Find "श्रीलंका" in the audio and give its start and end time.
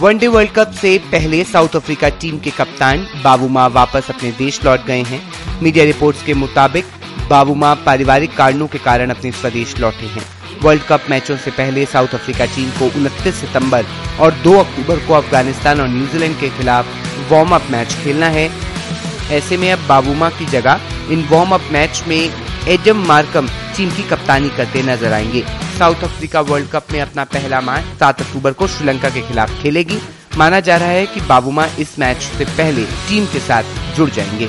28.68-29.10